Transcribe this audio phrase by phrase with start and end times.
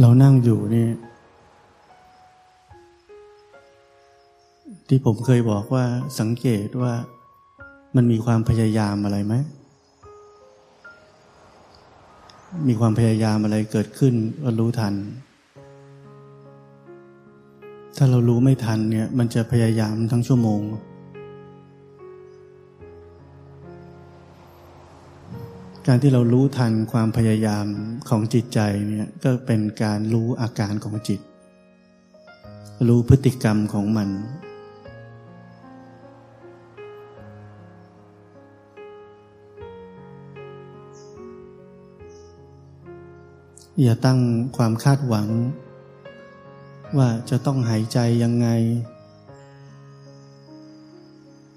[0.00, 0.88] เรานั่งอยู่นี่
[4.88, 5.84] ที่ผมเคยบอกว่า
[6.20, 6.92] สังเกตว่า
[7.96, 9.34] มันมีความพยายามอะไรไหม
[12.68, 14.94] มีความพยายามอะไรเกิดขึ้นก็รู้ทัน
[17.96, 20.60] ถ้าเรารู้ไม่ทันเนี่ย มันจะพยายามทั้งชั่วโมง
[25.88, 27.66] การที่เรารู้ทันความพยายาม
[28.08, 31.20] ของจิตใจเนี่ยก็เป็นการรู้อาการของจิต
[32.88, 34.08] รู้พฤติกรรมของมัน
[43.82, 44.20] อย่าตั้ง
[44.56, 45.26] ความคาดหวัง
[46.98, 48.48] ว่าจะต้องหายใจยังไง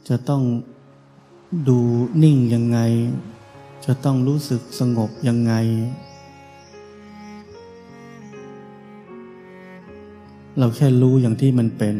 [0.09, 0.43] จะต้อง
[1.67, 1.79] ดู
[2.23, 2.79] นิ่งยังไง
[3.85, 5.53] จะต้องรู้สึกสงบยังไง
[10.57, 11.97] เราแค่รู้อย่างที่มันเป็น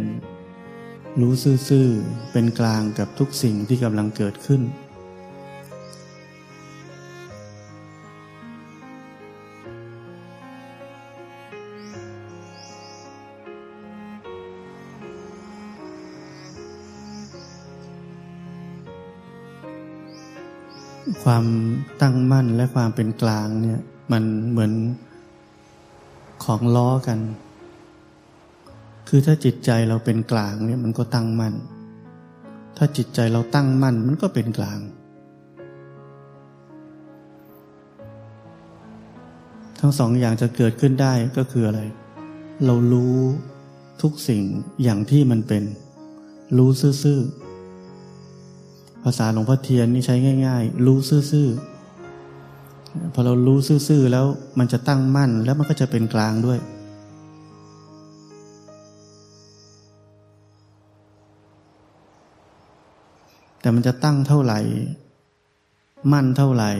[1.22, 1.34] รู้
[1.70, 4.62] ซื่อๆ เป็นกลางกับทุกสิ่งที่กำลังเกิดขึ้น
[21.34, 21.50] ความ
[22.02, 23.80] ตั้งมั่นและความเป็นกลางเนี่ย
[24.12, 24.72] มันเหมือน
[26.44, 27.20] ของล้อกัน
[29.08, 31.54] คือถ้าจิตใจเราเป็นกลางเนี่ยมันก็ตั้งมั่น
[32.78, 34.80] ถ้าจิตใจเราตั้งมั่นมันก็เป็นกลาง
[39.80, 41.82] ทั้งสองอย่างจะเกิดขึ้นได้ก็คืออะไร
[42.66, 43.16] เรารู้
[44.02, 44.44] ทุกสิ่ง
[44.84, 45.64] อย่างที่มันเป็น
[46.58, 47.22] รู้ซื่อ
[49.04, 50.16] ภาษาหลวงพ่อเทียนนี่ใช้
[50.46, 54.26] ง่าย ๆ รู้ซื่อๆพอเรารู้ซื่อๆแล้ว
[54.60, 56.60] มันจะตั้งมั่นแล้วมันก็จะเป็นกลางด้วย
[63.62, 64.60] แต่มันจะตั้งเท่าไหร่
[66.12, 66.72] มั่นเท่าไหร่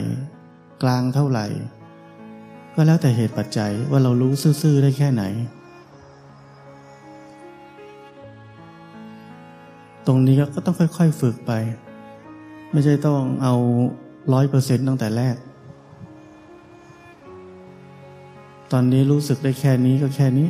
[0.82, 1.46] กลางเท่าไหร่
[2.74, 4.32] ก็แล้วแต่เหตุปัจจัยว่าเรารู้
[4.62, 5.24] ซื่อๆได้แค่ไหน
[10.06, 11.52] ตรงนี้ก็ต้องค่อยๆฝึกไป
[12.72, 13.54] ไม่ใช่ต้องเอา
[14.32, 15.36] ร้อยเปอร์เซ็นต์ตั้งแต่แรก
[18.72, 20.48] ตอนนี้รู้สึกได้แค่นี้ก็แค่นี้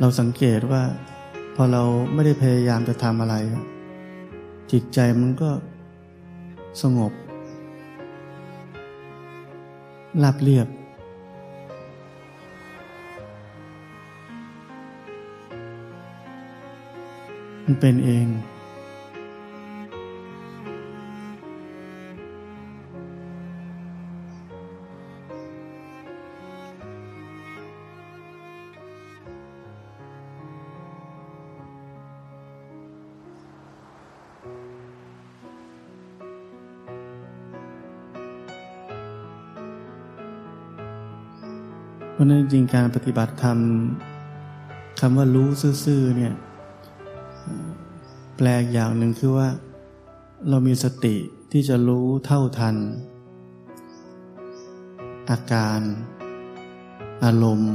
[0.00, 0.82] เราสังเกตว่า
[1.56, 1.82] พอเรา
[2.14, 3.34] ไม่ได้พยายามจะทำอะไร
[4.70, 5.50] จิตใจมันก็
[6.82, 7.12] สงบ
[10.22, 10.68] ราบเรียบ
[17.64, 18.26] มันเป็นเอง
[42.12, 43.58] เพราะนั้นจริงการปฏิบัติธรรม
[45.00, 45.48] คำว่ารู้
[45.84, 46.34] ซื่อๆเนี่ย
[48.36, 49.48] แปลกอย่างหนึ่งคือว่า
[50.48, 51.16] เรามีสติ
[51.52, 52.76] ที่จะรู้เท่าทัน
[55.30, 55.80] อาการ
[57.24, 57.74] อารมณ์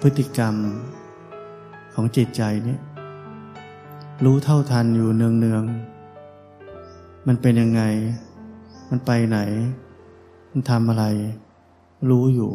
[0.00, 0.54] พฤติกรรม
[1.94, 2.78] ของจิตใจนี่
[4.24, 7.82] รู้เท่าทันอยู่เนืองๆ มันเป็นยังไง
[8.90, 9.38] มันไปไหน
[10.50, 11.04] มันทำอะไร
[12.10, 12.50] รู้อยู่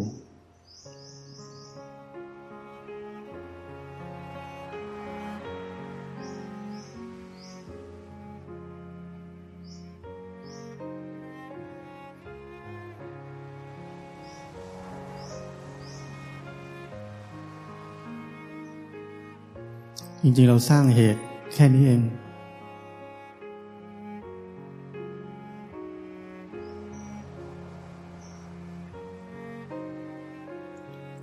[20.26, 21.22] จริงๆเราสร้างเหตุ
[21.54, 22.02] แค่นี้เอง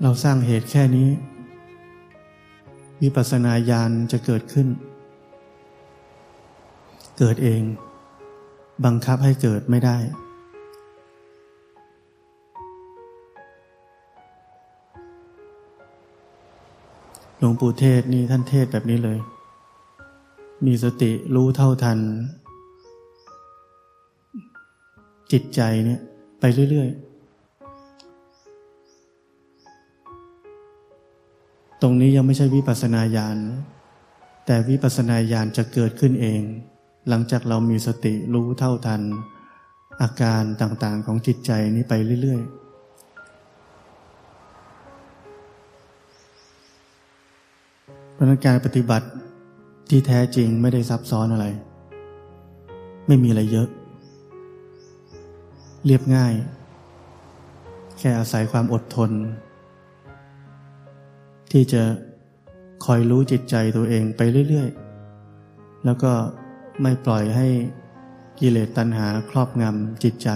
[0.02, 1.08] เราสร้างเหตุแค่นี้
[3.02, 4.68] วิปัสสนาญาณจะเกิดขึ้น
[7.18, 7.62] เกิดเอง
[8.84, 9.96] บังคับให้เกิดไม่ได้
[17.42, 19.18] หลวงปู่เทศนี่ท่านเทศแบบนี้เลย
[20.66, 21.98] มีสติรู้เท่าทัน
[25.32, 26.00] จิตใจเนี่ย
[26.40, 27.10] ไปเรื่อย ๆ
[31.82, 33.38] ตรงนี้ยังไม่ใช่วิปัสนาญาณ
[34.46, 36.42] แต่วิปัสนาญาณจะเกิดขึ้นเอง
[37.08, 39.02] หลังจากเรามีสติรู้เท่าทัน
[40.02, 42.59] อาการต่างๆของจิตใจนี้ไปเรื่อย ๆ
[48.20, 49.06] ราะนั้นการปฏิบัติ
[49.90, 51.46] ที่แท้จริงไม่ได้ซับซ้อนอะไร
[53.06, 53.68] ไม่มีอะไรเยอะ
[55.86, 56.32] เรียบง่าย
[57.98, 59.10] แค่อาศัยความอดทน
[61.52, 61.82] ที่จะ
[62.84, 64.70] คอยรู้จิตใจตัวเองไปเรื่อย
[65.26, 66.12] ๆ แล้วก็
[66.82, 67.48] ไม่ปล่อยให้
[68.40, 70.28] กิเลสตัณหาครอบงำจิตใจ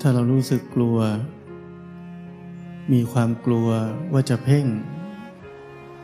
[0.00, 0.98] ถ้าเรารู้สึกกลัว
[2.92, 3.68] มีความกลัว
[4.12, 4.66] ว่าจะเพ่ง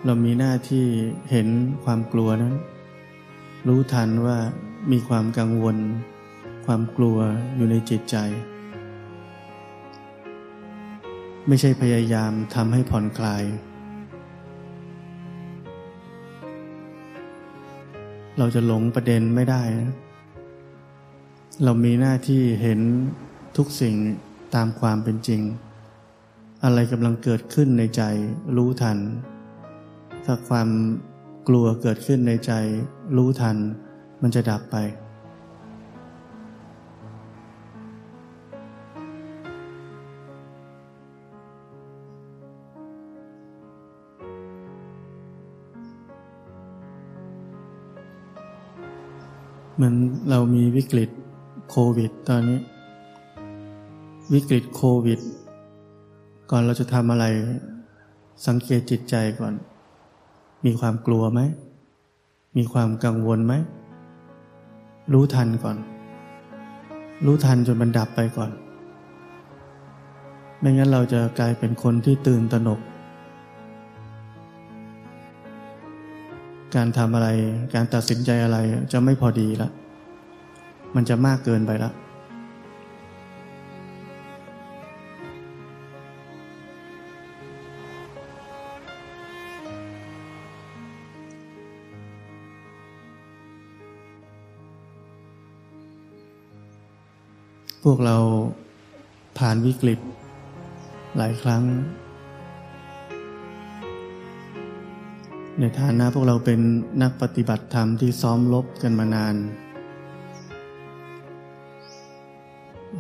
[0.05, 0.87] เรามีหน้าที่
[1.31, 1.49] เห็น
[1.85, 2.55] ความกลัวนั้น
[3.69, 4.39] รู้ทันว่า
[4.93, 5.77] มีความกังวล
[6.67, 7.19] ความกลัว
[7.57, 8.17] อยู่ในจิตใจ
[11.49, 13.45] ไม่ใช่พยายามทำให้ผ่อนคลาย
[18.39, 19.95] เราจะหลงประเด็นไม่ได้นะ
[21.65, 22.81] เรามีหน้าที่เห็น
[23.57, 23.95] ทุกสิ่ง
[24.55, 25.43] ตามความเป็นจริง
[26.65, 28.03] อะไรกำลังเกิดขึ้นในใจ
[28.57, 28.99] รู้ทัน
[30.25, 30.69] ถ้าความ
[31.49, 32.53] กลัวเกิดขึ้นในใจ
[33.17, 33.57] รู้ทัน
[34.23, 34.77] มันจะดับไป
[49.75, 49.97] เหมือน
[50.31, 51.11] เรามีวิกฤต
[51.71, 52.59] โควิดตอนนี้
[54.35, 55.21] วิกฤตโควิด
[56.51, 57.25] ก่อนเราจะทำอะไร
[58.47, 59.55] สังเกตจิตใจก่อน
[60.65, 61.41] มีความกลัวไหม
[62.57, 63.55] มีความกังวลไหม
[65.13, 65.77] รู้ทันก่อน
[67.27, 68.51] รู้ทันจนมันดับไปก่อน
[70.61, 72.81] ไม่งั้นเราจะกลายเป็นคนที่ตื่นตระหนก
[76.75, 77.29] การทำอะไร
[77.75, 78.59] การตัดสินใจอะไร
[78.93, 79.69] จะไม่พอดีละ
[80.95, 81.93] มันจะมากเกินไปละ
[97.87, 98.17] พวกเรา
[99.39, 99.99] ผ่านวิกฤต
[101.17, 101.63] หลายครั้ง
[105.59, 106.61] ในฐานะพวกเราเป็น
[107.03, 109.35] นักปฏิบัติธรรมที่ซ้อมลบกันมานาน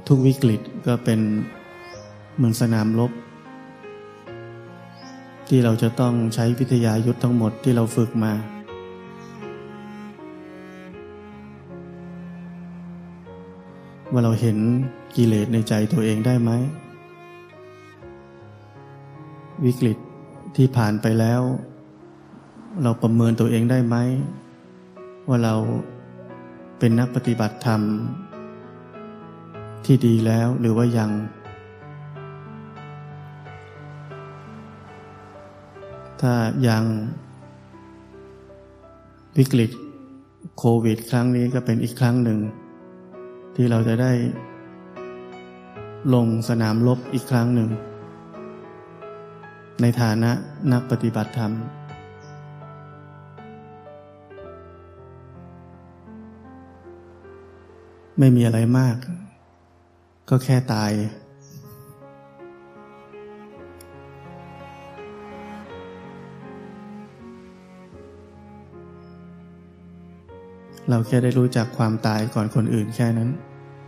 [0.09, 1.21] ทุกวิกฤตก็เป็น
[2.37, 3.13] เหมือนสนามลบ
[5.49, 8.33] ที่เราจะต้องใช้วิทยายุทธทั้งหมดที่เราฝึกมา
[14.13, 14.59] ว่าเราเห็น
[15.17, 16.51] กิเลสในใจตัวเองได้ไหม
[19.65, 19.97] วิกฤต
[20.57, 21.43] ที่ผ่านไปแล้ว
[22.83, 23.97] เราประเมินตัวเองได้ไหม
[25.29, 25.55] ว่าเรา
[26.79, 27.81] เป็นนักปฏิบัติธรรม
[29.85, 31.11] ที่ดีแล้วหรือว่ายัง
[36.21, 36.35] ถ้า
[36.69, 36.85] ยัง
[39.39, 39.71] วิกฤต
[40.59, 42.39] โควิด ครั้งนี้ก็เป็นอีกครั้งหนึ่ง
[43.55, 44.13] ที่เราจะได้
[46.15, 47.71] ลงสนามรบอีกครั้งหนึ่ง
[49.81, 50.31] ในฐานะ
[50.73, 51.53] นักปฏิบัติธรรม
[58.19, 58.97] ไม่มีอะไรมาก
[60.29, 60.91] ก็แค่ตาย
[70.91, 73.29] เราแค่ได้รู้จักความตายก่อนคนอื่นแค่นั้น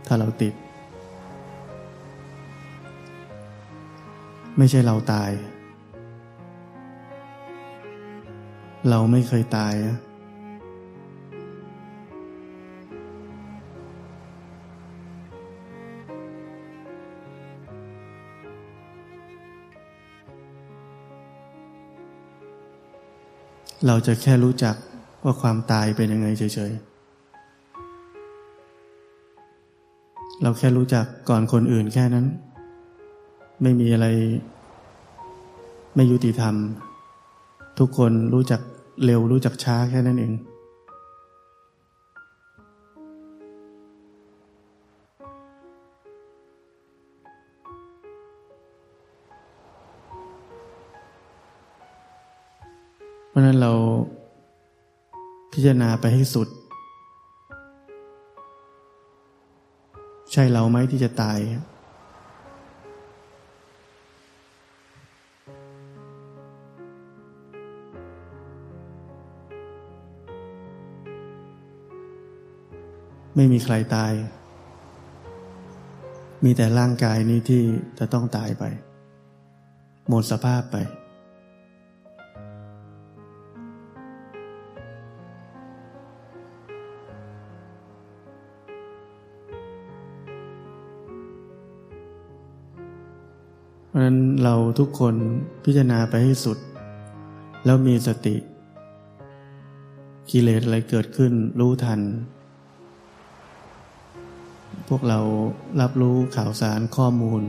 [0.07, 0.53] ถ้าเราติด
[4.57, 5.31] ไม่ใช่เราตาย
[8.89, 9.73] เราไม่เคยตาย
[23.87, 24.75] เราจะแค่รู้จัก
[25.23, 26.92] ว่าความตายเป็นยังไงเฉยๆ
[30.41, 32.25] เราแค่รู้จักก่อนคนอื่นแค่นั้น
[33.61, 34.07] ไม่มีอะไร
[35.95, 36.55] ไม่ยุติธรรม
[37.79, 38.61] ทุกคนรู้จัก
[39.05, 40.33] เร็วรู้จักช้าแค่นั้นเอง
[53.29, 53.71] เพราะนั้นเรา
[55.53, 56.47] พิจารณาไปให้สุด
[60.35, 61.39] ใช่เราไหมที่จะตาย
[73.35, 74.13] ไม่มีใครตาย
[76.43, 77.61] มีแต่ร่างกายนี้ที่
[77.99, 78.63] จะต้องตายไป
[80.09, 95.15] หมดสภาพไปะนั้นเราทุกคน
[95.63, 96.57] พิจารณาไปให้สุด
[97.65, 98.35] แล้วมีสติ
[100.31, 101.99] กิเลสอะไรเกิดขึ้นรู้ทัน
[104.87, 105.19] พวกเรา
[105.81, 107.41] รับรู้ข่าวสารข้อมูล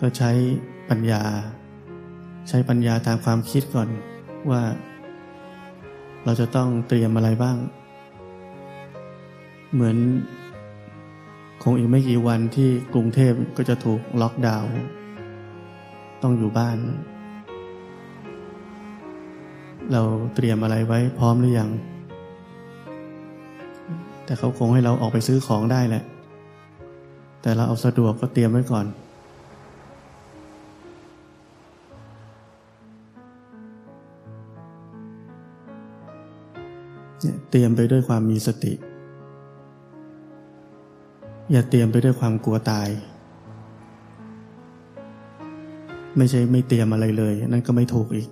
[0.00, 0.30] ก็ใช้
[0.88, 1.22] ปัญญา
[2.48, 3.88] ใช้ปัญญาตามความคิดก่อน
[4.50, 4.62] ว่า
[6.24, 7.56] เราจะต้องเตรียมอะไรบ้าง
[9.72, 9.96] เหมือน
[11.62, 14.70] คงอีกไม่กี่วันที่กรุงเทพก็จะถูกล็อกดาวน์
[16.22, 16.76] ต้องอยู่บ้าน
[19.92, 20.02] เรา
[20.34, 21.70] เตรียมอะไรไว้พร้อมหรือยัง
[24.24, 26.04] แต่เขาคงให้เราออกไปซื้อของได้แหละ
[27.42, 28.86] แต่เราเอาสะดวกก็เตรียมไว้ก่อน
[37.50, 38.72] เตรียมไปด้วยความมีสติ
[41.52, 42.88] อย่าเตรียมไปด้วยความกลัวตาย
[46.16, 48.28] ไม่ใช่ไม่เตรียมอะไรเลย นั่นก็ไม่ถูกอีก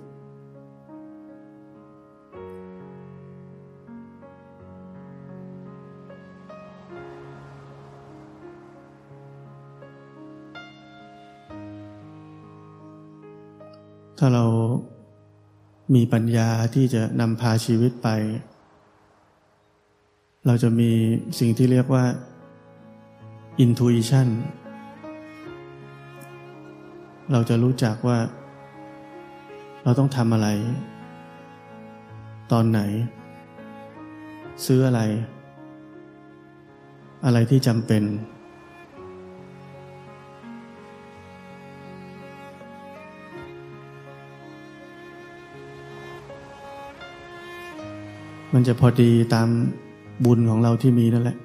[14.19, 14.45] ถ้าเรา
[15.95, 18.07] มีปัญญาที่จะนำพาชีวิตไป
[20.45, 20.89] เราจะมี
[21.39, 22.05] สิ่งที่เรียกว่า
[23.63, 24.27] intuition
[27.31, 28.17] เราจะรู้จักว่า
[29.83, 30.47] เราต้องทำอะไร
[32.51, 32.79] ตอนไหน
[34.65, 35.01] ซื้ออะไร
[37.25, 38.03] อะไรที่จำเป็น
[48.53, 49.47] มันจะพอดีตาม
[50.25, 51.37] บุญของเราที่มีนั่นแหละ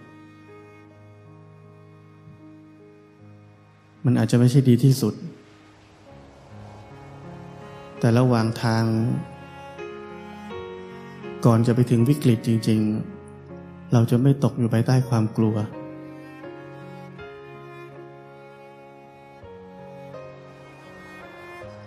[4.04, 5.14] มันอาจจะไม่ใช่ดีที่สุด
[7.98, 8.84] แต่ระหว่างทาง
[11.46, 12.80] ก่อนจะไปถึงวิกฤตจริง
[13.36, 15.56] ๆ เราจะไม่ตกอยู่ภายใต้ความกลัว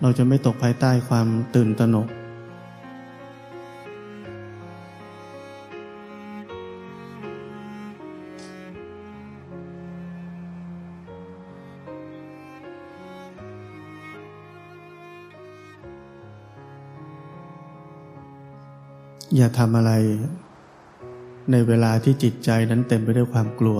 [0.01, 2.07] เราจะไม่ตกภายใต้ความตื่นตระหนก
[19.38, 19.92] อย่าทำอะไร
[21.51, 23.80] ในเวลาที่จิตใจนั้นเต็มไปด้วยความกลัว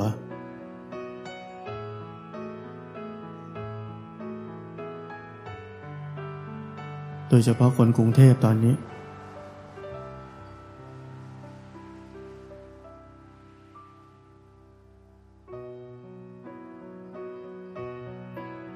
[7.30, 8.76] โดยเฉพาะคนกรุงเทพตอนนี้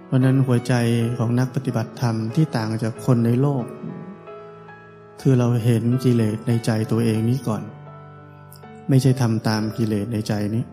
[0.06, 0.74] เพราะนั้นหัวใจ
[1.18, 3.66] ของนักปฏิบัติธรรมที่ต่างจากคนในโลก
[5.22, 7.64] คือเราเห็นกิเลสในใจตัวเองนี้ก่อน
[8.90, 10.64] ไม่ใช่ทำตามกิเลสในใจนี้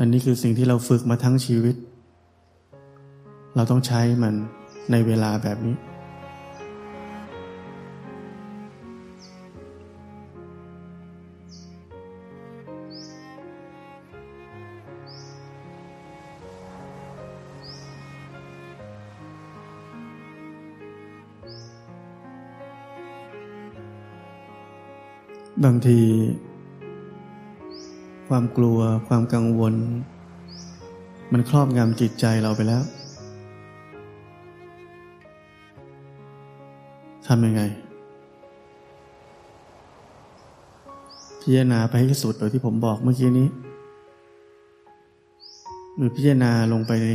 [0.00, 1.76] อันนี้คือสิ่งที่เราฝึกมาทั้งชีวิต
[3.56, 4.34] เราต้องใช้มัน
[4.90, 5.76] ในเวลาแบบนี้
[25.64, 26.00] บางที
[28.28, 29.74] ความกลัวความกังวล
[31.32, 32.82] มันครอบงำจิตใจเราไปแล้ว
[37.26, 37.62] ทำยังไง
[41.40, 43.48] พิจารณาไปให้สุดโดยที่ผมบอกเมื่อกี้นี้
[45.96, 47.08] หรือพิจารณาลงไปใน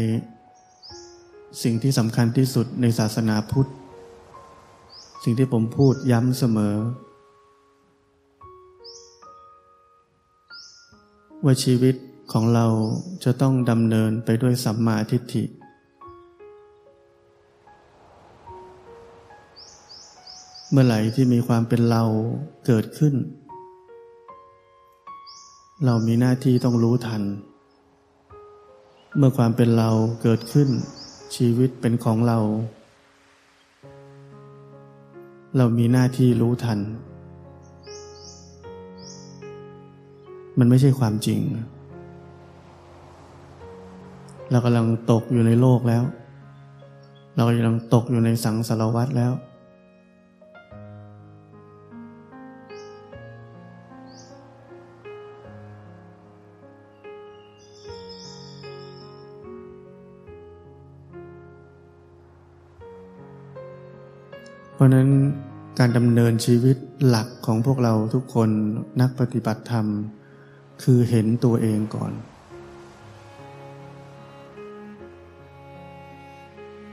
[1.63, 3.69] สิ่งที่สำคัญที่สุดในศาสนาพุทธ
[5.24, 6.75] สิ่งที่ผมพูดย้ำเสมอ
[11.45, 11.95] ว่าชีวิต
[12.31, 12.65] ของเรา
[13.24, 15.43] จะต้องดำเนินไปด้วยสัมมาทิฏฐิ
[20.71, 22.03] เมื่อไหร่ที่มีความเป็นเรา
[22.65, 23.13] เกิดขึ้น
[25.86, 27.24] เรามีหน้าที่ต้องรู้ทัน
[29.17, 29.89] เมื่อความเป็นเรา
[30.21, 30.69] เกิดขึ้น
[31.36, 32.39] ชีวิตเป็นของเรา
[35.57, 36.79] เรามีหน้าที่รู้ทัน
[40.63, 41.39] มันไม่ใช่ความจริง
[44.51, 46.03] เรากำลังตกอยู่ในโลกแล้ว
[47.35, 49.31] เรากำลังตกอยู่ในสังสารวัฏแล้ว
[64.73, 65.07] เพราะนั้น
[65.79, 66.77] การดำเนินชีวิต
[67.07, 68.49] หลักของพวกเราทุกคน
[69.01, 69.87] นักปฏิบัติธรรม
[70.83, 72.13] คือเห็นตัวเองก่อน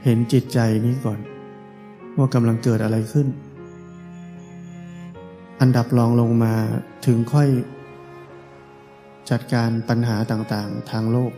[0.03, 1.19] เห็นจิตใจนี้ก่อน
[2.17, 3.27] ว่ากำลังเกิดอะไรขึ้น
[5.61, 6.53] อันดับรองลงมา
[7.05, 7.49] ถึงค่อย
[9.29, 11.31] จัดการปัญหาต่างๆ ทางโลก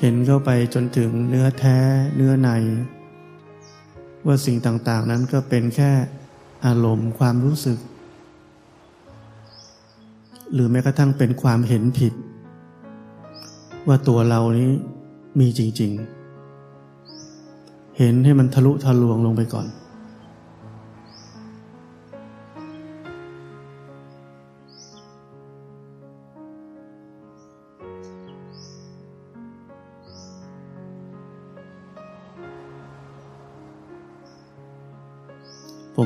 [0.00, 1.78] เห็นเข้าไปจนถึงเนื้อแท้
[2.16, 2.48] เนื้อใน
[4.26, 5.90] ว่าสิ่งต่างๆนั้นก็เป็นแค่
[6.66, 7.78] อารมณ์ความรู้สึก
[10.52, 12.12] หรือแม้กระทั่งเป็นความเห็นผิด
[13.88, 14.70] ว่าตัวเรานี้
[15.40, 16.16] มีจริง ๆ
[17.98, 19.66] เห็นให้มันทะลุทะลวงลงไปก่อน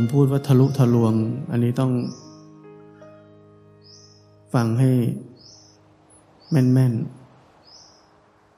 [0.03, 1.15] ผมพูดว่าทะลุทะลวง
[1.51, 1.93] อันนี้ต้อง
[4.55, 4.91] ฟังให้
[6.51, 6.93] แม่น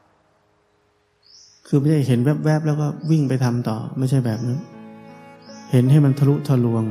[0.01, 4.61] ๆ คือไม่ใช่เห็นแวบๆ แล้วก็วิ่งไปทำต่อ ไม่ใช่แบบนั้น
[5.71, 6.85] เห็นให้มันทะลุทะลวง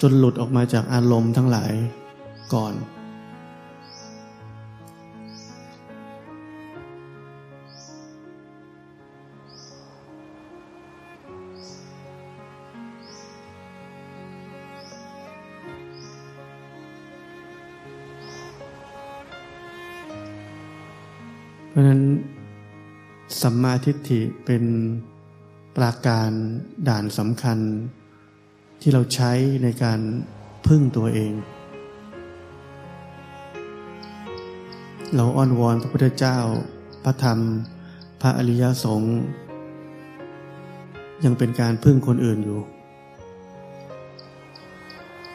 [0.00, 1.72] จนหลุดออกมาจากอารมณ์ทั้งหลาย
[2.54, 2.72] ก่อน
[21.72, 22.02] เพราะนั้น
[23.42, 24.64] สัมมาทิฏฐิเป็น
[25.76, 26.30] ปราการ
[26.88, 27.58] ด่านสำคัญ
[28.80, 30.00] ที่เราใช้ในการ
[30.66, 31.32] พึ่งตัวเอง
[35.14, 36.38] เราอ้อนวอนพระพุทธเจ้า
[37.04, 37.38] พระธรรม
[38.20, 39.18] พระอริยสงฆ์
[41.24, 42.60] ยังเป็นการพึ่งคนอื่นอยู่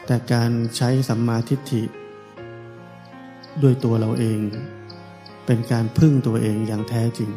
[0.06, 1.82] แต่การใช้สัมมาทิฏฐิ
[3.62, 4.40] ด้วยตัวเราเอง
[5.46, 7.30] เป็นการพึ่งตัวเองอย่างแท้จริง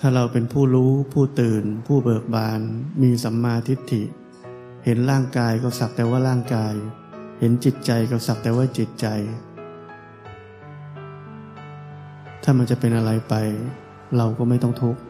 [0.00, 2.60] ถ้าเราเป็นผู้รู้ผู้ตื่น ผู้เบิกบาน
[3.02, 4.02] มีสัมมาทิฏฐิ
[4.84, 6.74] เห็นร่างกายก็สักแต่ว่าร่างกาย
[7.38, 9.06] เห็นจิตใจก็สักแต่ว่าจิตใจ
[12.42, 13.34] ถ้ามันจะเป็นอะไรไป
[14.16, 15.00] เราก็ไม่ต้องทุกข์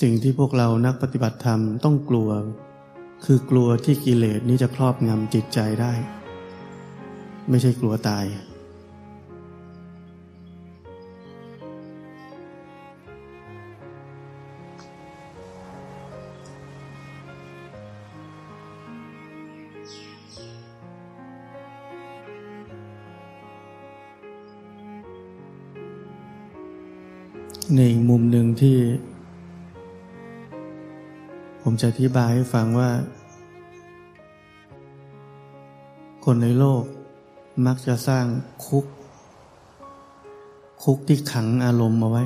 [0.00, 2.30] สิ่งที่พวกเรานักปฏิบัติธรรมต้องกลัว
[3.24, 5.92] คือกลัวที่กิเลสนี้จะครอบงำจิตใจได้
[7.48, 8.24] ไม่ใช่กลัวตาย
[31.74, 32.90] ผมจะอธิบายให้ฟังว่า
[36.24, 36.84] คนในโลก
[37.66, 38.26] มักจะสร้าง
[38.66, 38.86] คุก
[40.82, 42.24] คุกที่ขังอารมณ์มาไว้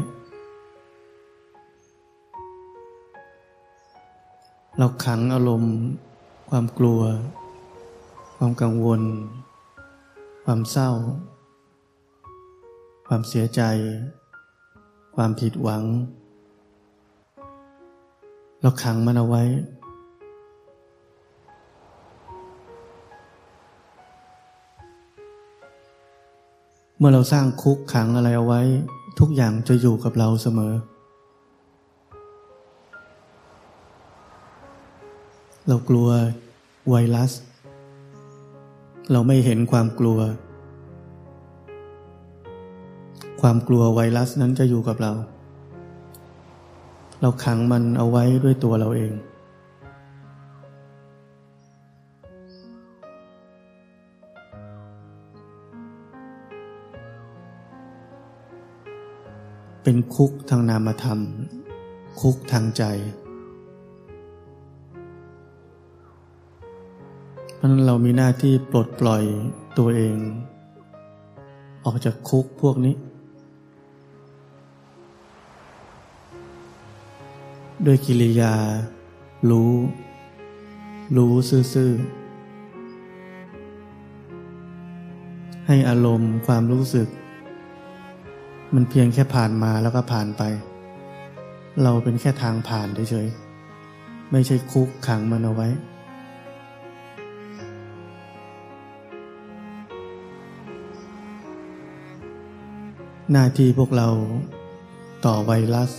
[4.78, 5.74] เราขังอารมณ์
[6.50, 7.00] ความกลัว
[8.36, 9.02] ความกังวล
[10.44, 10.90] ความเศร้า
[13.06, 13.62] ความเสียใจ
[15.16, 15.82] ความผิดหวัง
[18.62, 19.42] เราขังมันเอาไว้
[26.98, 28.62] เมื่อเราสร้างคุกขังอะไรเอาไว้
[29.18, 30.72] ทุกอย่างจะอยู่กับเราเสมอ
[35.68, 36.08] เรากลัว
[36.90, 37.32] ไวรัส
[39.12, 40.18] เราไม่เห็นความกลัว
[43.40, 45.12] ความกลัวไวรัสนั้นจะอยู่กับเรา
[47.20, 49.12] เราขังมันเอาไว้ด้วยตัวเราเอง
[59.82, 61.20] เป็นคุกทางนามธรรม
[62.20, 62.84] คุกทางใจ
[67.54, 69.24] เพราะนั้นเรามีหน้าที่ปลดปล่อย
[69.78, 70.16] ตัวเอง
[71.84, 72.94] ออกจากคุกพวกนี้
[77.84, 78.54] ด้วยกิริยา
[79.50, 79.72] รู้
[81.16, 81.32] รู้
[81.74, 82.26] ซื่อๆ
[85.66, 87.08] ให้อารมณ์ความรู้สึก
[88.74, 90.42] มันเพียงแค่ผ่านมาแล้วก็ผ่านไป
[91.82, 95.68] เราเป็นแค่ทางผ่านเฉยๆ ไม่ใช่คุกขังมันเอาไว้
[103.32, 104.08] หน้าที่พวกเรา
[105.26, 105.92] ต่อไวรัส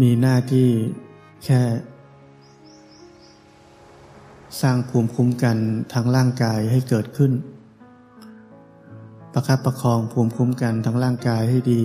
[0.00, 0.68] มีหน้าที่
[1.44, 1.62] แค่
[4.60, 5.56] สร้างภูมิคุ้มกัน
[5.92, 7.32] ทางร่างกายให้เกิดขึ้น
[9.32, 11.82] ประคับประคองภูมิคุ้มกันทั้งร่างกายให้ดี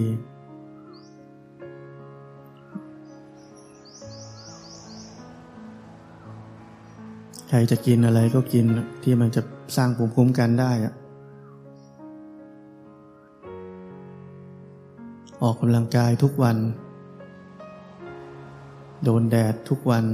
[7.50, 8.66] ใครจะกินอะไรก็กิน
[9.04, 9.42] ที่มันจะ
[9.76, 10.72] สร้างภูมิคุ้มกันได้
[15.42, 16.58] ออกกำลังกายทุกวัน
[19.04, 20.06] โดนแดดทุกวัน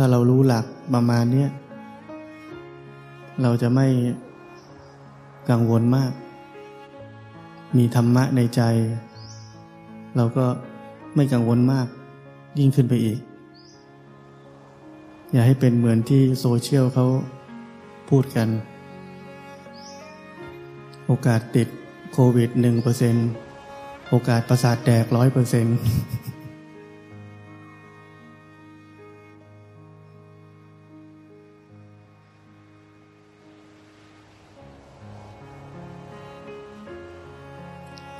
[0.00, 1.46] ถ้าเรารู้หลักประมาณนี้
[3.42, 3.86] เราจะไม่
[5.50, 6.12] กังวลมาก
[7.76, 8.62] มีธรรมะในใจ
[10.16, 10.46] เราก็
[11.14, 11.86] ไม่กังวลมาก
[12.58, 13.18] ยิ่งขึ้นไปอีก
[15.32, 17.06] อย่าให้เป็นเหมือนที่โซเชียลเขา
[18.10, 18.48] พูดกัน
[21.06, 21.68] โอกาสติด
[22.12, 23.14] โควิดหนึ่งเปอร์เซ็น
[24.08, 25.76] โอกาสประสาทแดกร้อยเปอร์เซ็นต์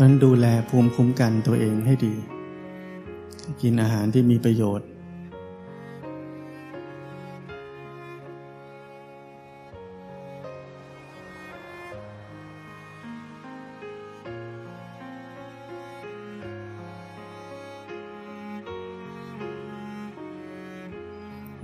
[0.00, 2.14] นั้นดูแลภูมิคุ้มกันตัวเองให้ดี
[3.62, 4.88] กินอาหารที่มีประโยชน์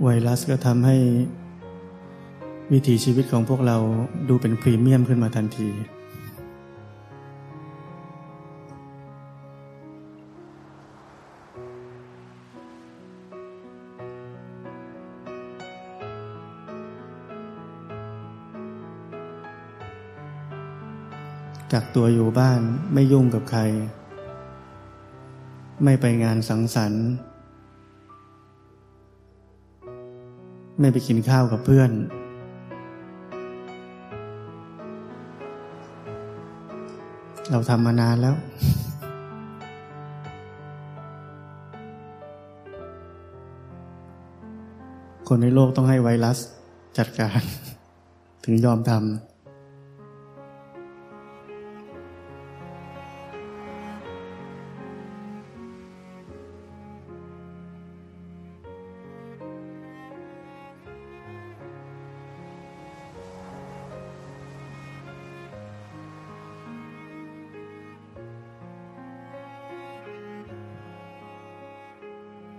[0.07, 0.97] ไวรัสก็ทำให้
[2.71, 3.77] วิถีชีวิตของพวกเรา
[4.29, 5.69] ดูเป็นพรีเมียมขึ้นมาทันที
[21.71, 22.61] กักตัวอยู่บ้าน
[22.93, 23.61] ไม่ยุ่งกับใคร
[25.83, 27.05] ไม่ไปงานสังสรรค์
[30.79, 31.91] ไม่ไปกินข้าวกับเพื่อน
[37.51, 38.35] เราทำมานานแล้ว
[45.27, 46.37] คนในโลกต้องให้ไวรัส
[46.97, 47.39] จัดการ
[48.43, 49.34] ถึงยอมทำ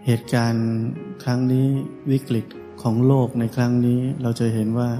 [0.08, 0.66] เหตุการณ์
[1.24, 1.66] ครั้งนี้
[2.10, 2.46] วิกฤต
[2.82, 4.90] ของโลกในครั้งนี้เราจะเห็นว่า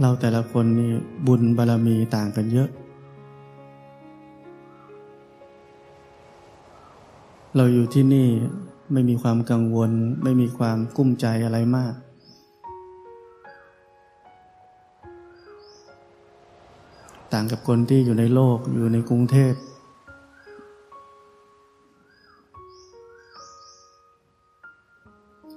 [0.00, 0.90] เราแต่ละคนนี่
[1.26, 2.68] บุญบารรมีต่างกันเยอะ
[7.56, 8.28] เราอยู่ที่นี่
[8.92, 9.90] ไม่มีความกังวล
[10.22, 11.94] ไม่มีความกุ้มใจอะไรมาก
[17.32, 19.54] ต่างกับคนที่อยู่ในโลกอยู่ในกรุงเทพ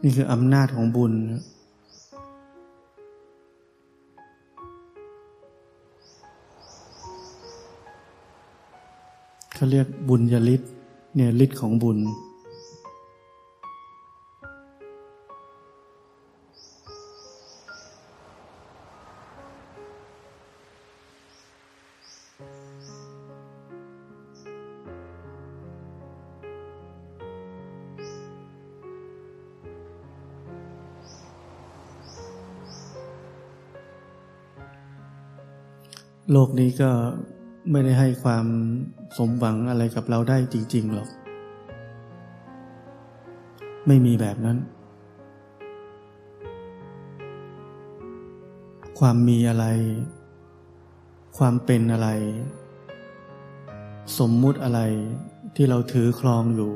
[0.06, 1.14] นี่คืออำนาจของบุญ
[9.54, 10.62] เขาเรียกบุญญาลิศ
[11.16, 11.98] เนี่ยฤทธิ์ของบุญ
[36.32, 36.92] โลกนี้ก็
[37.72, 38.46] ไม่ได้ให้ความ
[39.18, 41.10] สมหวังอะไรกับเราได้จริง ๆ หรอก
[43.88, 44.58] ไม่มีแบบนั้น
[49.00, 49.66] ความมีอะไร
[51.38, 52.10] ความเป็นอะไร
[54.20, 54.82] สมมุติอะไร
[55.56, 56.74] ที่เราถือครองอยู่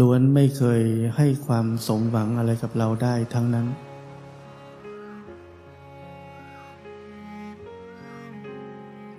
[0.00, 0.82] ล้วนไม่เคย
[1.16, 3.66] ให้ความสมหวังอะไรกับเราได้ทั้งนั้น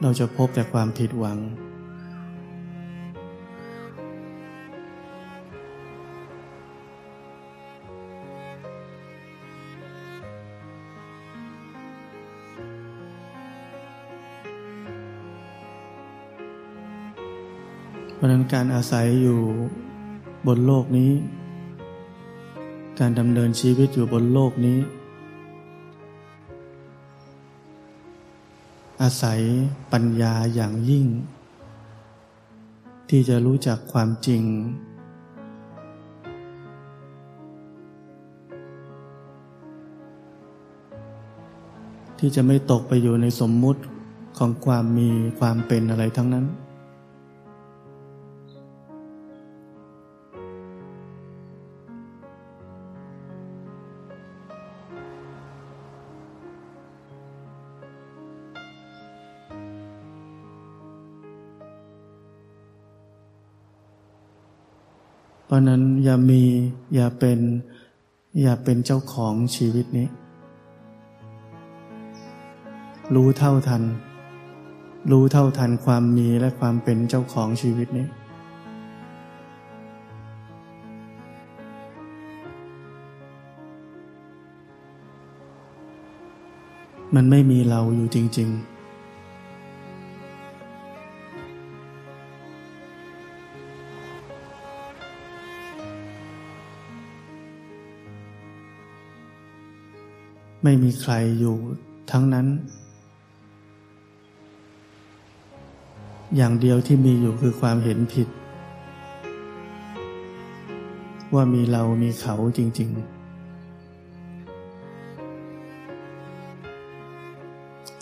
[0.07, 1.37] เราจะพบแต่ความผิดหวัง
[18.15, 19.39] เพราะนั้นการอาศัยอยู่
[20.47, 21.11] บนโลกนี้
[22.99, 24.79] การดำเนินชีวิตอยู่บนโลกนี้
[29.01, 29.41] อาศัย
[29.91, 31.05] ปัญญาอย่างยิ่ง
[33.09, 34.43] ที่จะรู้จักความจริง
[42.19, 43.81] ที่จะไม่ตกไปอยู่ในสมมุติ
[44.37, 46.45] ของความมีความเป็นอะไรทั้งนั้น
[65.55, 66.41] ราะนั้นอย่ามี
[66.95, 67.39] อย่าเป็น
[68.41, 70.07] อย่าเป็นเจ้าของชีวิตนี้
[73.15, 73.83] รู้เท่าทัน
[75.11, 78.07] รู้เท่าทันความมีและความเป็นเจ้าของชีวิตนี้
[87.15, 88.74] มันไม่มีเราอยู่จริง ๆ
[100.67, 101.55] ไม่มีใครอยู่
[102.11, 102.47] ทั้งนั้น
[106.35, 108.27] อย่างเดียวที่มีอยู่คือความเห็นผิด
[111.33, 113.15] ว่ามีเรามีเขาจริง ๆ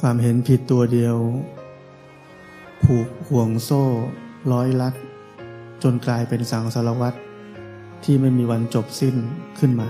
[0.01, 1.17] ความเห็นผิดตัวเดียว
[2.83, 3.83] ผูกห่วงโซ่
[4.51, 4.93] ร้อยลัด
[5.83, 7.17] จนกลายเป็นสังสารวัตร
[8.03, 9.15] ที่ไม่มีวันจบสิ้น
[9.59, 9.89] ขึ้นมา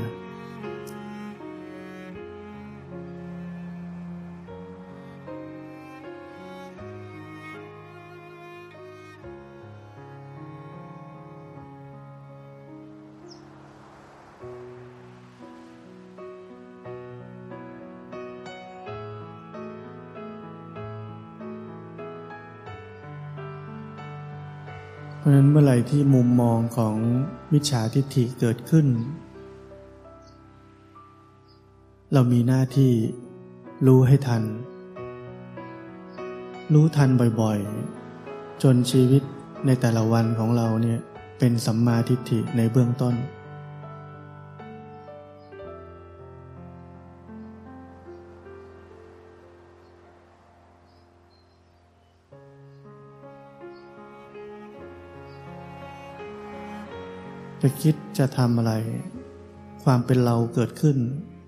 [25.74, 26.96] ไหร่ที่มุมมองของ
[27.54, 28.88] มิจฉาทิฏฐิเกิดขึ้น
[32.14, 32.92] เรามีหน้าที่
[33.88, 34.44] รู้ให้ทัน
[36.74, 37.10] รู้ทัน
[37.42, 39.24] บ่อยๆ จนชีวิต
[39.66, 41.00] ในแต่ละวันของเราเนี่ย
[41.40, 43.16] เป็นสัมมาทิฏฐิในเบื้องต้น
[57.66, 58.74] จะคิดจะทำอะไร
[59.84, 60.98] ความเป็นเราเกิดขึ้น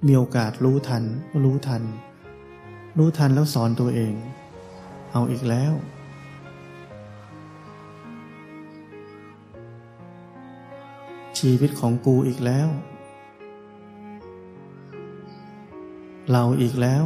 [0.08, 1.04] มีโอกาสรู้ทัน
[1.44, 1.84] รู้ทัน
[2.98, 4.14] รู้ทันแล้วสอนตัวเอง
[5.12, 5.74] เอาอีกแล้ว
[11.40, 12.68] ชีวิตของกูอีกแล้ว
[16.32, 17.06] เราอีกแล้ว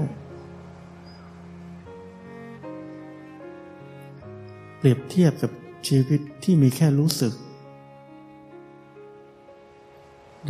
[4.77, 5.51] เปรียบเทียบกับ
[5.87, 7.33] ชีวิตที่มีแค่รู้สึก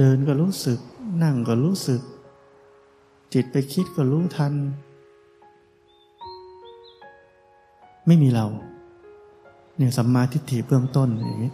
[0.01, 0.79] เดินก็รู้สึก
[1.23, 2.01] นั่งก็รู้สึก
[3.33, 4.53] จิตไปคิดก็รู้ทัน
[8.07, 8.45] ไม่มีเรา
[9.77, 11.53] เนี่ยสัมมาทิฏฐิเบื้องต้นอย่างนี้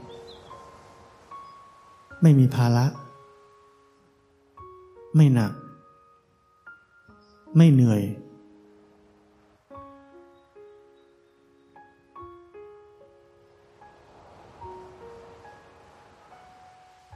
[2.22, 2.86] ไม่มีภาระ
[5.16, 5.52] ไม่หนัก
[7.58, 8.02] ไม่เหนื่อย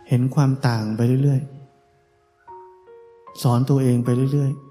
[0.10, 4.70] เห็นความต่างไปเรื่อยๆ สอนตัวเองไปเรื่อยๆ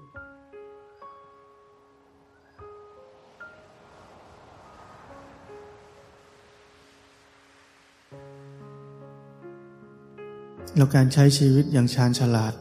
[10.75, 12.53] แล้วการใช้ชีวิตอย่างชาญฉลาด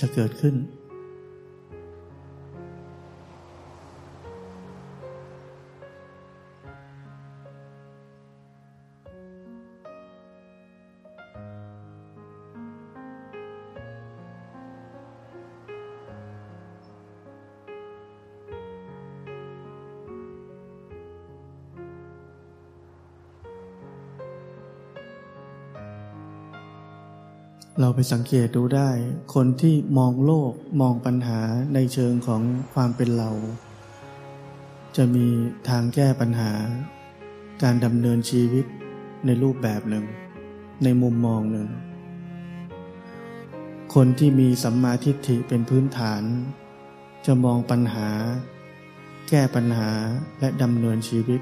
[0.00, 0.54] จะเกิดขึ้น
[27.80, 28.90] เราไปสังเกตดูได้
[29.34, 31.40] คนที่มองโลกมองปัญหา
[31.74, 32.42] ในเชิงของ
[32.74, 33.30] ความเป็นเรา
[34.96, 35.26] จะมี
[35.68, 36.52] ทางแก้ปัญหา
[37.62, 38.66] การดำเนินชีวิต
[39.26, 40.04] ในรูปแบบหนึ่ง
[40.84, 41.68] ในมุมมองหนึ่ง
[43.94, 46.22] คนที่มีสัมมาทิฏฐิเป็นพื้นฐาน
[47.26, 48.08] จะมองปัญหา
[49.28, 49.90] แก้ปัญหา
[50.40, 51.40] และดำเนินชีวิต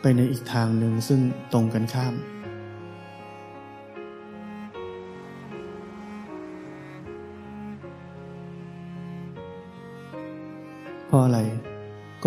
[0.00, 1.20] ไปในอีกทางหนึ่งซึ่ง
[1.52, 2.14] ตรงกันข้าม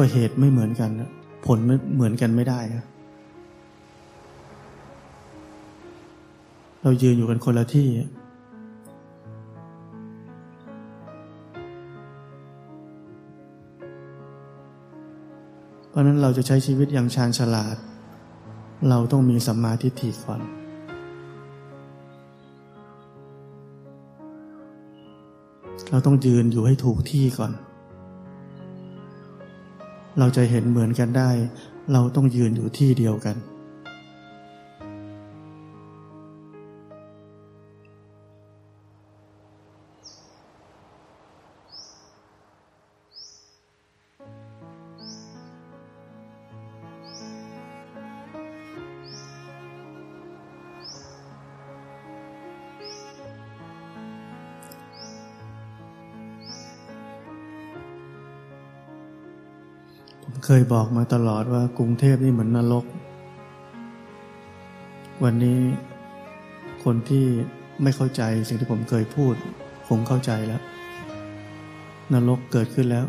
[0.02, 0.90] ก็เหตุไม่เหมือนกัน
[1.46, 2.60] ผลไม่เหมือนกันไม่ได้
[6.82, 7.90] เรายืนอยู่กันคนละที่
[15.90, 17.76] เพราะนั้นเราจะใช้ชีวิตอย่างชาญฉลาด
[18.90, 20.42] เราต้องมีสัมมาทิฏฐิก่อน
[25.92, 27.54] เราต้องยืนอยู่ให้ถูกที่ก่อน
[30.20, 31.30] เราจะเห็นเหมือนกันได้
[31.94, 33.36] เราต้องยืนอยู่ที่เดียวกัน
[60.52, 62.86] เคยบอกมาตลอดว่ากรุงเทพนี่เหมือนนรก
[65.24, 65.60] วันนี้
[66.84, 67.26] คนที่
[67.84, 69.34] ไม่เข้าใจสิ่งที่ผมเคยพูด
[69.88, 70.62] คงเข้าใจแล้ว
[72.14, 73.06] นรกเกิดขึ้นแล้ว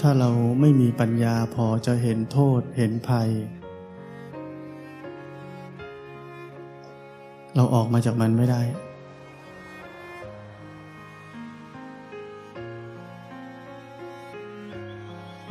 [0.00, 3.30] ถ้าเราไม่มีปัญญาพอจะเห็นโทษเห็นภัย
[7.56, 8.62] เราออกมาจากมันไม่ได้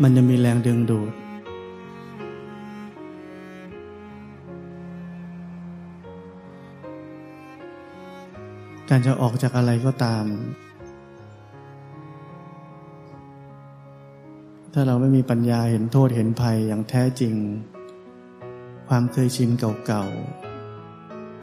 [0.01, 1.11] มันจะมีแรงดึงดูด
[8.89, 10.25] การจะออกจากอะไรก็ตาม
[14.73, 17.35] ถ้าเราไม่มีปัญญาเห็นโทษเห็นภัยอย่างแท้จริง
[18.87, 20.52] ความเคยชินเก่าๆ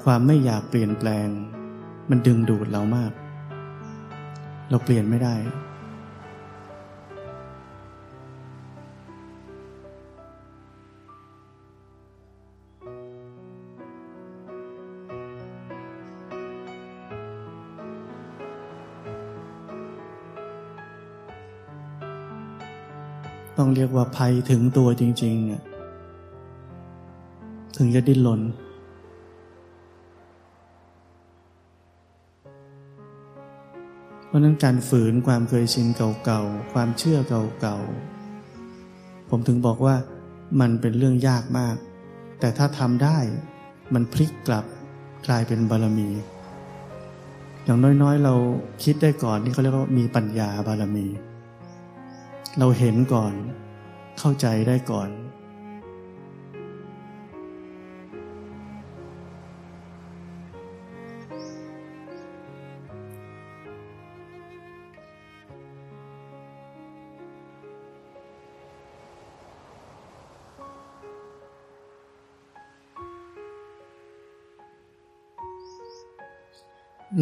[0.04, 1.28] ความไม่อยากเปลี่ยนแปลง
[2.10, 3.12] มันดึงดูดเรามาก
[4.70, 5.34] เราเปลี่ยนไม่ได้
[23.56, 28.40] ต้องเรียกว่าภัยถึงตัวจริงๆ ถึงจะดิ้นรน
[34.30, 37.18] เพราะนั้นการฝืนความเคยชินเก่าๆ ความเชื่อ
[37.60, 39.96] เก่าๆ ผมถึงบอกว่า
[40.60, 41.76] มันเป็นเรื่องยากมาก
[42.40, 43.18] แต่ถ้าทำได้
[43.94, 44.64] มันพลิกกลับ
[45.26, 46.10] กลายเป็นบารมี
[47.64, 48.34] อย่างน้อยๆ เรา
[48.84, 51.06] คิดได้ก่อนนี่เขาเรียกว่ามีปัญญาบารมี
[52.58, 53.32] เราเห็นก่อน
[54.18, 55.08] เข้าใจได้ก่อน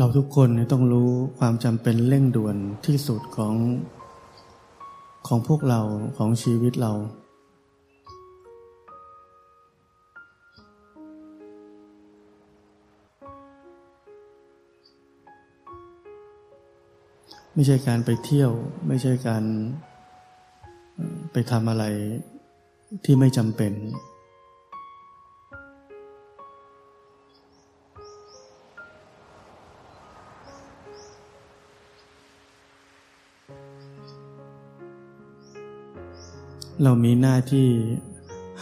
[0.01, 3.55] เราทุกคนต้องรู้ความจำเป็นเร่งด่วนที่สุดของ
[5.27, 5.81] ของพวกเรา
[6.19, 6.93] ของชีวิตเรา
[17.55, 18.51] ไม่ใช่การไปเที่ยว
[18.89, 19.45] ไม่ใช่การ
[21.33, 21.85] ไปทำอะไร
[23.05, 23.73] ที่ไม่จำเป็น
[36.85, 37.69] เรามีหน้าที่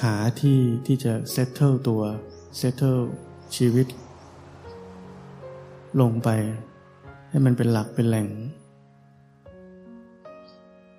[0.02, 2.02] หาที่ที่จะ settle ตัว
[2.56, 2.98] settle
[3.56, 3.86] ชีวิต
[6.00, 6.28] ลงไป
[7.28, 8.28] ให้มันเป็นหลักเป็นแหล่ง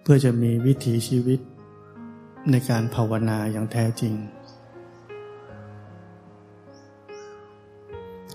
[0.02, 1.40] เพื่อจะมีวิถีชีวิต
[2.52, 4.14] ในการภาวนาอย่างแท้จริง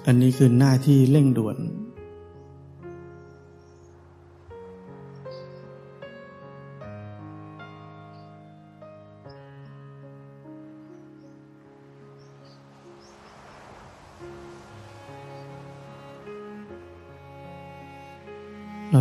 [0.06, 1.56] อันนี้คือหน้าที่เร่งด่วน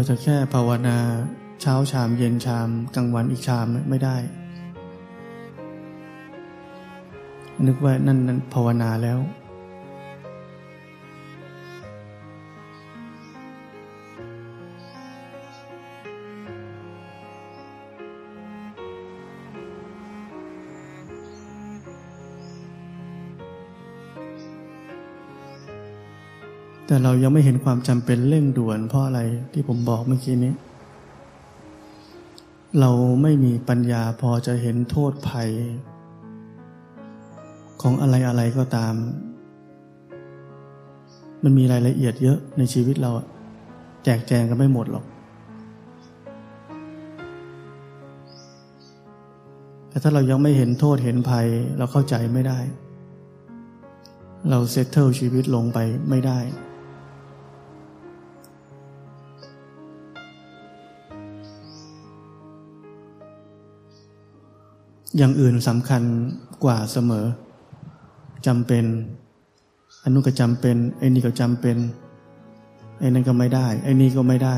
[0.09, 0.97] จะแค่ภาวนา
[1.61, 4.17] เช้าชามเย็นชามกลางวันอีกชามไม่ได้
[7.67, 9.19] นึกว่านั่นนั้นภาวนาแล้ว
[26.91, 29.21] แต่เรายังไม่เห็นความจำเป็นเร่งด่วน เพราะอะไร
[29.53, 30.53] ที่ผมบอกเมื่อกี้นี้
[32.79, 35.49] เราไม่มีปัญญาพอจะเห็นโทษภัย
[37.81, 38.93] ของอะไรอะไรก็ตาม
[41.43, 43.11] มันมีรายละเอียดเยอะในชีวิตเรา
[44.03, 45.05] แจกแจงกันไม่หมดหรอก
[49.89, 52.59] แต่ถ้าเรายังไม่เห็นโทษเห็นภัยเราเข้าใจไม่ได้
[54.49, 55.79] เราเซตเทิลชีวิตลงไป
[56.11, 56.39] ไม่ได้
[65.17, 66.01] อย่างอื่นสำคัญ
[66.63, 67.25] กว่าเสมอ
[68.47, 68.85] จำเป็น
[70.03, 71.77] อันนู้นก็จำเป็นไอ้นี่ก็จำเป็น
[72.99, 74.55] ไอ้นั่นก็ไม่ได้ไอ้นี่ก็ไม่ได้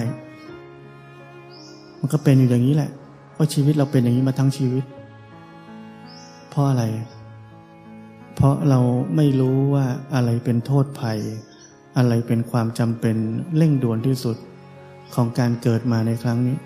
[1.99, 2.91] มันก็เป็นอยู่อย่างนี้แหละ
[3.33, 4.83] เพราะชีวิตเราเป็นอย่างนี้มาทั้งชีวิต
[6.49, 6.83] เพราะอะไร
[8.35, 8.79] เพราะเรา
[9.15, 9.85] ไม่รู้ว่า
[10.15, 11.19] อะไรเป็นโทษภัย
[11.97, 13.17] อะไรเป็นความจำเป็น
[13.57, 14.37] เร่งด่วนที่สุด
[15.15, 16.57] ของการเกิดมาในครั้งนี้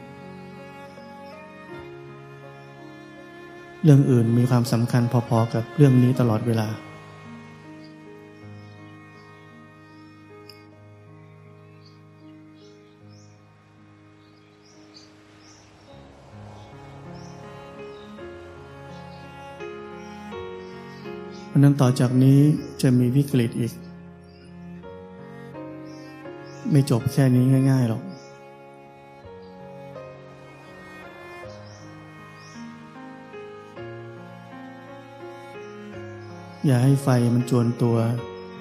[3.87, 6.67] เรื่องอื่นมีความสำคัญพอๆกับเรื่องนี้ตลอดเวลา
[21.57, 22.39] ราะนั้นต่อจากนี้
[22.81, 23.73] จะมีวิกฤตอีก
[26.71, 28.16] ไม่จบแค่นี้ง่ายๆหรอก
[36.69, 37.97] อย่าให้ไฟมันจวนตัว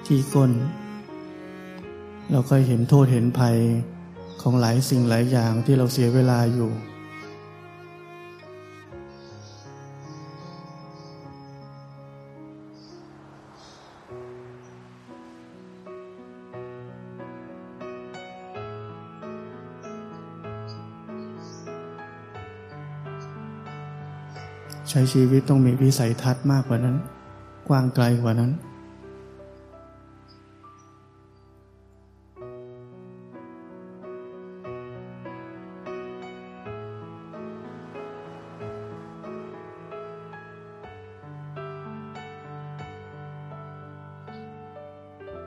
[0.07, 0.51] ที่ก้น
[2.31, 3.57] เราก็เห็นโทษเห็นภัย
[4.41, 6.71] ของหลายสิ่งหลายอย่างที่เราเสียเวลาอยู่
[24.89, 26.97] ใช้ชีวิตต้องมีวิสัยทัศน์มากกว่านั้น
[27.67, 28.51] กว้างไกลกว่านั้น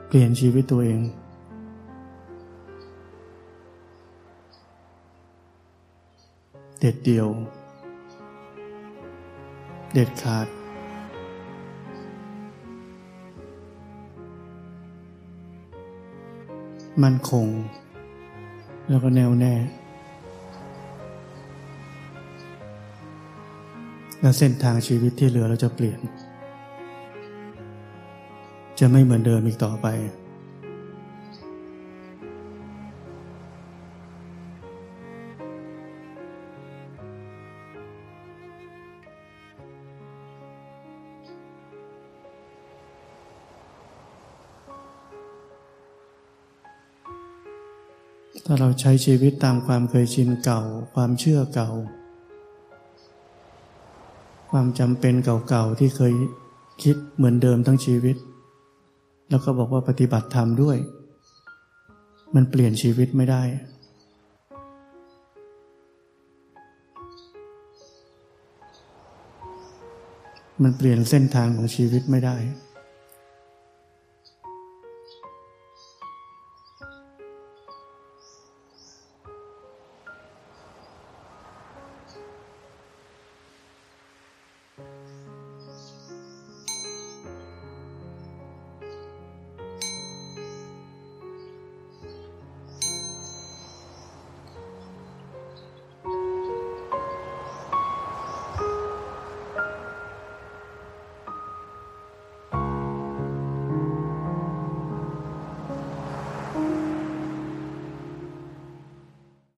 [0.07, 1.01] เปลี่ยนชีวิตตัวเอง
[6.79, 7.27] เด็ดเดียว
[9.93, 10.47] เด็ดขาด
[17.03, 17.47] มั่นคง
[18.89, 19.53] แล้วก็แน่วแน่
[24.21, 25.99] และเส้นทางชีวิตที่เหลือเราจะเปลี่ยน
[28.79, 29.87] จะไม่เหมือนเดิมอีกต่อไป
[48.45, 50.61] ถ้าเราใช้ชีวิตตามความเคยชินเก่า
[50.95, 51.69] ความเชื่อเก่า
[54.51, 56.13] ความจำเป็นเก่าๆที่เคย
[56.83, 58.17] คิดเหมือนเดิมทั้งชีวิต
[59.29, 60.77] แล้วก็บอกว่าปฏิบัติธรรมด้วย
[62.35, 63.43] มันเปลี่ยนชีวิตไม่ได้
[70.63, 72.37] มันเปลี่ยนเส้นทางของชีวิตไม่ได้